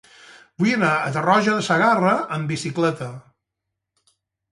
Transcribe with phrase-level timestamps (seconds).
[0.61, 3.11] Vull anar a Tarroja de Segarra amb bicicleta.